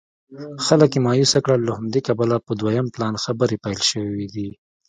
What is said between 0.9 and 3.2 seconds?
یې مایوسه کړل له همدې کبله په دویم پلان